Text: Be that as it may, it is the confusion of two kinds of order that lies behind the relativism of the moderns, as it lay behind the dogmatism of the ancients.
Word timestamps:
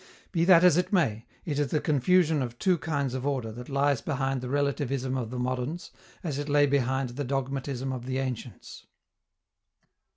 Be 0.31 0.45
that 0.45 0.63
as 0.63 0.77
it 0.77 0.91
may, 0.91 1.27
it 1.45 1.59
is 1.59 1.67
the 1.67 1.79
confusion 1.79 2.41
of 2.41 2.57
two 2.57 2.79
kinds 2.79 3.13
of 3.13 3.23
order 3.23 3.51
that 3.51 3.69
lies 3.69 4.01
behind 4.01 4.41
the 4.41 4.49
relativism 4.49 5.15
of 5.15 5.29
the 5.29 5.37
moderns, 5.37 5.91
as 6.23 6.39
it 6.39 6.49
lay 6.49 6.65
behind 6.65 7.09
the 7.09 7.23
dogmatism 7.23 7.93
of 7.93 8.07
the 8.07 8.17
ancients. 8.17 8.87